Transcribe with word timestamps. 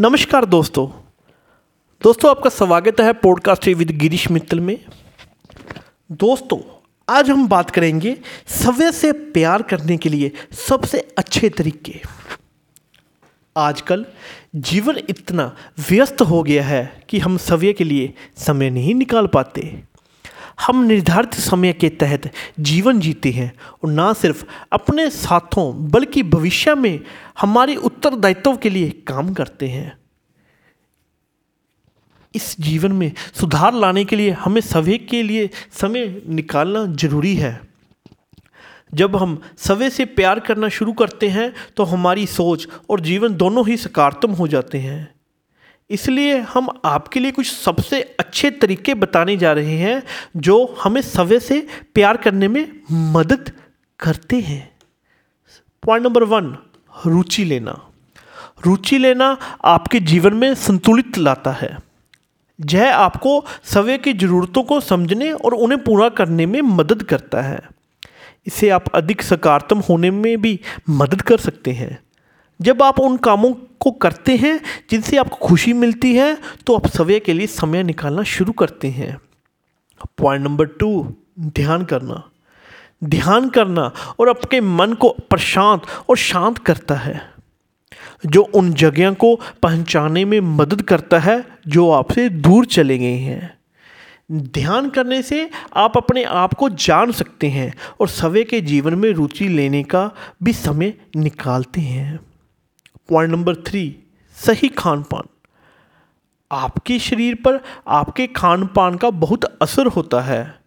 नमस्कार 0.00 0.44
दोस्तों। 0.44 0.88
दोस्तों, 2.02 2.30
आपका 2.30 2.50
स्वागत 2.50 3.00
है 3.00 3.12
पॉडकास्ट 3.12 3.68
विद 3.68 3.90
गिरीश 3.90 4.30
मित्तल 4.30 4.60
में। 4.60 4.84
दोस्तों, 6.12 6.58
आज 7.08 7.30
हम 7.30 7.48
बात 7.48 7.70
करेंगे 7.70 8.16
समय 8.46 8.92
से 8.92 9.12
प्यार 9.12 9.62
करने 9.62 9.96
के 9.96 10.08
लिए 10.08 10.32
सबसे 10.52 10.98
अच्छे 11.18 11.48
तरीके। 11.48 12.00
आजकल 13.56 14.06
जीवन 14.56 14.96
इतना 14.96 15.56
व्यस्त 15.90 16.22
हो 16.22 16.42
गया 16.42 16.64
है 16.64 17.04
कि 17.08 17.18
हम 17.18 17.36
समय 17.36 17.72
के 17.72 17.84
लिए 17.84 18.14
समय 18.36 18.70
नहीं 18.70 18.94
निकाल 18.94 19.26
पाते। 19.26 19.82
हम 20.58 20.82
निर्धारित 20.84 21.34
समय 21.34 21.72
के 21.72 21.88
तहत 21.88 22.30
जीवन 22.60 23.00
जीते 23.00 23.30
हैं 23.30 23.52
और 23.84 23.90
ना 23.90 24.12
सिर्फ़ 24.12 24.44
अपने 24.72 25.10
साथों, 25.10 25.90
बल्कि 25.90 26.22
भविष्य 26.22 26.74
में 26.74 27.00
हमारे 27.40 27.76
उत्तरदायित्व 27.76 28.56
के 28.56 28.70
लिए 28.70 28.90
काम 29.06 29.32
करते 29.34 29.68
हैं। 29.68 29.96
इस 32.34 32.56
जीवन 32.60 32.92
में 32.92 33.12
सुधार 33.34 33.74
लाने 33.74 34.04
के 34.04 34.16
लिए 34.16 34.30
हमें 34.30 34.60
सभी 34.60 34.98
के 34.98 35.22
लिए 35.22 35.50
समय 35.72 36.22
निकालना 36.28 36.84
ज़रूरी 36.86 37.34
है। 37.34 37.60
जब 38.94 39.16
हम 39.16 39.40
सवे 39.58 39.90
से 39.90 40.04
प्यार 40.04 40.40
करना 40.40 40.68
शुरू 40.68 40.92
करते 40.92 41.28
हैं 41.28 41.52
तो 41.76 41.84
हमारी 41.84 42.26
सोच 42.26 42.66
और 42.90 43.00
जीवन 43.00 43.34
दोनों 43.34 43.66
ही 43.68 43.76
सकारात्मक 43.76 44.38
हो 44.38 44.48
जाते 44.48 44.78
हैं। 44.78 45.13
इसलिए 45.90 46.38
हम 46.38 46.80
आपके 46.84 47.20
लिए 47.20 47.30
कुछ 47.30 47.52
सबसे 47.52 48.02
अच्छे 48.02 48.50
तरीके 48.50 48.94
बताने 48.94 49.36
जा 49.36 49.52
रहे 49.52 49.78
हैं, 49.78 50.02
जो 50.36 50.76
हमें 50.82 51.00
समय 51.00 51.40
से 51.40 51.66
प्यार 51.94 52.16
करने 52.16 52.48
में 52.48 52.80
मदद 52.92 53.52
करते 54.00 54.40
हैं। 54.40 54.76
पॉइंट 55.82 56.06
नंबर 56.06 56.22
वन 56.22 56.56
रुचि 57.06 57.44
लेना। 57.44 57.88
रुचि 58.66 58.98
लेना 58.98 59.36
आपके 59.64 60.00
जीवन 60.00 60.34
में 60.34 60.54
संतुलित 60.54 61.18
लाता 61.18 61.50
है। 61.50 61.78
यह 62.70 62.96
आपको 62.96 63.44
समय 63.64 63.98
की 63.98 64.12
ज़रूरतों 64.12 64.62
को 64.62 64.80
समझने 64.80 65.32
और 65.32 65.54
उन्हें 65.54 65.84
पूरा 65.84 66.08
करने 66.08 66.46
में 66.46 66.60
मदद 66.60 67.02
करता 67.02 67.42
है। 67.42 67.60
इसे 68.46 68.68
आप 68.68 68.88
अधिक 68.88 69.22
सकारात्मक 69.22 69.84
होने 69.84 70.10
में 70.10 70.40
भी 70.40 70.60
मदद 70.90 71.22
कर 71.22 71.38
सकते 71.38 71.70
हैं। 71.70 72.03
जब 72.60 72.82
आप 72.82 73.00
उन 73.00 73.16
कामों 73.16 73.52
को 73.80 73.90
करते 73.90 74.36
हैं, 74.36 74.60
जिनसे 74.90 75.16
आपको 75.16 75.36
खुशी 75.36 75.72
मिलती 75.72 76.14
है 76.14 76.36
तो 76.66 76.74
आप 76.74 76.86
समय 76.86 77.20
के 77.20 77.32
लिए 77.32 77.46
समय 77.46 77.82
निकालना 77.82 78.22
शुरू 78.22 78.52
करते 78.52 78.88
हैं। 78.88 79.16
पॉइंट 80.18 80.44
नंबर 80.44 80.66
टू, 80.66 81.14
ध्यान 81.40 81.84
करना। 81.84 82.22
ध्यान 83.04 83.48
करना 83.48 83.92
और 84.20 84.28
आपके 84.28 84.60
मन 84.60 84.92
को 84.92 85.08
प्रशांत 85.30 85.82
और 86.08 86.16
शांत 86.16 86.58
करता 86.58 86.94
है। 86.94 87.20
जो 88.26 88.42
उन 88.54 88.72
जगह 88.72 89.12
को 89.12 89.34
पहचाने 89.62 90.24
में 90.24 90.40
मदद 90.40 90.82
करता 90.82 91.18
है, 91.18 91.44
जो 91.68 91.90
आपसे 91.90 92.28
दूर 92.28 92.66
चले 92.66 92.98
गए 92.98 93.16
हैं। 93.18 93.58
ध्यान 94.32 94.88
करने 94.90 95.22
से 95.22 95.50
आप 95.76 95.96
अपने 95.96 96.22
आप 96.24 96.54
को 96.54 96.68
जान 96.68 97.12
सकते 97.12 97.48
हैं 97.48 97.74
और 98.00 98.08
सवे 98.08 98.44
के 98.44 98.60
जीवन 98.60 98.94
में 98.94 99.10
रुचि 99.10 99.48
लेने 99.48 99.82
का 99.82 100.10
भी 100.42 100.52
समय 100.52 100.94
निकालते 101.16 101.80
हैं। 101.80 102.20
पॉइंट 103.08 103.32
नंबर 103.32 103.54
थ्री, 103.54 103.96
सही 104.36 104.68
खान 104.68 105.02
पान 105.02 105.28
आपके 106.50 106.98
शरीर 106.98 107.34
पर 107.34 107.60
आपके 107.88 108.26
खान 108.26 108.66
पान 108.66 108.96
का 108.96 109.10
बहुत 109.10 109.44
असर 109.44 109.86
होता 109.86 110.20
है। 110.20 110.58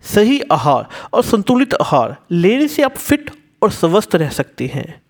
सही 0.00 0.40
आहार 0.40 0.88
और 1.12 1.22
संतुलित 1.22 1.74
आहार, 1.74 2.16
लेने 2.30 2.68
से 2.68 2.82
आप 2.82 2.96
फिट 2.96 3.30
और 3.62 3.70
स्वस्थ 3.70 4.14
रह 4.14 4.28
सकते 4.28 4.66
हैं। 4.66 5.02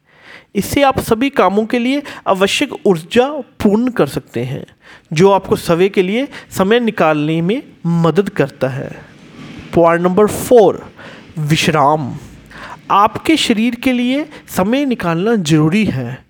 इससे 0.54 0.82
आप 0.82 0.98
सभी 1.00 1.30
कामों 1.30 1.66
के 1.66 1.78
लिए 1.78 2.02
आवश्यक 2.26 2.86
ऊर्जा 2.86 3.28
पूर्ण 3.30 3.90
कर 3.90 4.06
सकते 4.06 4.44
हैं, 4.44 4.66
जो 5.12 5.30
आपको 5.30 5.56
सवे 5.56 5.88
के 5.88 6.02
लिए 6.02 6.28
समय 6.50 6.80
निकालने 6.80 7.42
में 7.42 7.62
मदद 7.86 8.28
करता 8.28 8.68
है। 8.68 8.90
पॉइंट 9.74 10.02
नंबर 10.02 10.26
फोर, 10.26 10.92
विश्राम। 11.38 12.16
आपके 12.90 13.36
शरीर 13.36 13.74
के 13.74 13.92
लिए 13.92 14.28
समय 14.48 14.84
निकालना 14.84 15.34
ज़रूरी 15.34 15.84
है। 15.84 16.23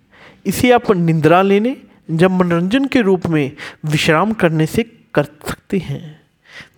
इसे 0.47 0.71
आप 0.73 0.91
निंद्रा 0.91 1.43
लेने, 1.43 1.77
जब 2.11 2.31
मनोरंजन 2.31 2.85
के 2.85 3.01
रूप 3.01 3.27
में 3.27 3.53
विश्राम 3.85 4.33
करने 4.33 4.67
से 4.67 4.83
कर 5.15 5.25
सकते 5.25 5.79
हैं। 5.79 6.21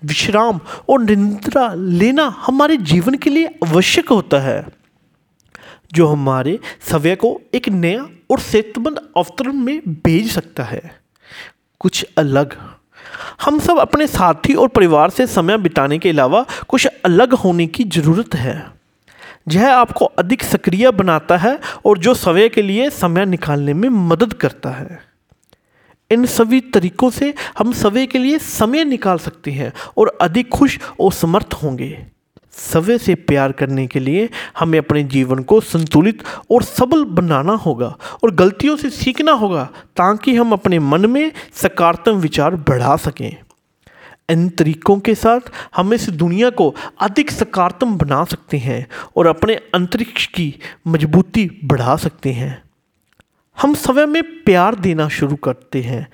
विश्राम 0.05 0.61
और 0.89 1.03
निंद्रा 1.03 1.75
लेना 1.75 2.25
हमारे 2.39 2.77
जीवन 2.77 3.15
के 3.15 3.31
लिए 3.31 3.47
आवश्यक 3.47 4.09
होता 4.09 4.39
है, 4.39 4.67
जो 5.93 6.07
हमारे 6.07 6.59
समय 6.91 7.17
को 7.17 7.41
एक 7.55 7.69
नया 7.69 8.09
और 8.31 8.41
सेहतमंद 8.41 9.01
अवतरण 9.17 9.53
में 9.53 9.81
भेज 9.87 10.31
सकता 10.33 10.65
है। 10.65 11.01
कुछ 11.81 12.07
अलग। 12.19 12.57
हम 13.43 13.59
सब 13.59 13.79
अपने 13.79 14.07
साथी 14.07 14.55
और 14.55 14.69
परिवार 14.69 15.11
से 15.11 15.27
समय 15.27 15.59
बिताने 15.59 15.99
के 15.99 16.09
अलावा 16.11 16.45
कुछ 16.69 16.87
अलग 17.05 17.35
होने 17.35 17.67
की 17.67 17.85
ज़रूरत 17.85 18.35
है। 18.35 18.76
यह 19.49 19.75
आपको 19.75 20.05
अधिक 20.05 20.43
सक्रिय 20.43 20.91
बनाता 20.91 21.37
है 21.37 21.61
और 21.87 21.99
जो 21.99 22.15
समय 22.15 22.49
के 22.49 22.63
लिए 22.63 22.91
समय 22.91 23.27
निकालने 23.27 23.75
में 23.75 23.89
मदद 23.89 24.33
करता 24.33 24.71
है। 24.71 25.01
इन 26.11 26.27
सभी 26.27 26.61
तरीकों 26.61 27.11
से 27.11 27.35
हम 27.59 27.73
समय 27.73 28.07
के 28.07 28.19
लिए 28.19 28.39
समय 28.39 28.85
निकाल 28.85 29.19
सकते 29.19 29.51
हैं 29.51 29.73
और 29.99 30.19
अधिक 30.21 30.49
खुश 30.49 30.79
और 31.01 31.13
समर्थ 31.13 31.55
होंगे। 31.63 32.07
समय 32.53 32.99
से 32.99 33.15
प्यार 33.15 33.53
करने 33.53 33.87
के 33.87 34.01
लिए 34.01 34.29
हमें 34.59 34.79
अपने 34.79 35.03
जीवन 35.05 35.39
को 35.43 35.61
संतुलित 35.61 36.23
और 36.51 36.63
सबल 36.63 37.05
बनाना 37.05 37.53
होगा 37.53 37.97
और 38.25 38.35
गलतियों 38.35 38.77
से 38.77 38.91
सीखना 38.91 39.33
होगा 39.33 39.65
ताकि 39.97 40.37
हम 40.37 40.53
अपने 40.53 40.79
मन 40.79 41.11
में 41.11 41.33
सकारात्मक 41.55 42.15
विचार 42.15 42.57
बढ़ा 42.57 42.97
सकें। 42.97 43.37
इन 44.29 44.49
तरीकों 44.49 44.99
के 45.01 45.15
साथ 45.15 45.51
हम 45.77 45.93
इस 45.95 46.09
दुनिया 46.11 46.51
को 46.51 46.75
अधिक 47.01 47.31
सकारात्मक 47.31 48.01
बना 48.01 48.25
सकते 48.25 48.59
हैं 48.59 48.87
और 49.17 49.27
अपने 49.27 49.55
अंतरिक्ष 49.75 50.27
की 50.27 50.55
मजबूती 50.87 51.61
बढ़ा 51.65 51.97
सकते 51.97 52.33
हैं। 52.33 52.63
हम 53.59 53.75
समय 53.75 54.07
में 54.07 54.23
प्यार 54.45 54.75
देना 54.75 55.09
शुरू 55.09 55.37
करते 55.37 55.83
हैं 55.83 56.07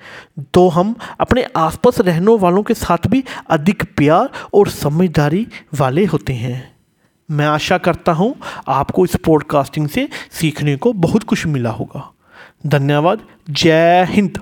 तो 0.53 0.67
हम 0.69 0.95
अपने 1.19 1.45
आसपास 1.57 1.99
रहने 1.99 2.37
वालों 2.37 2.63
के 2.63 2.73
साथ 2.73 3.07
भी 3.07 3.23
अधिक 3.49 3.83
प्यार 3.97 4.29
और 4.53 4.69
समझदारी 4.69 5.47
वाले 5.73 6.05
होते 6.05 6.33
हैं। 6.33 6.71
मैं 7.29 7.45
आशा 7.45 7.77
करता 7.77 8.11
हूँ 8.11 8.35
आपको 8.67 9.05
इस 9.05 9.15
पॉडकास्टिंग 9.15 9.87
से 9.89 10.07
सीखने 10.31 10.75
को 10.77 10.93
बहुत 10.93 11.23
कुछ 11.23 11.45
मिला 11.45 11.69
होगा। 11.69 12.09
धन्यवाद। 12.67 13.27
जय 13.49 14.05
हिंद। 14.09 14.39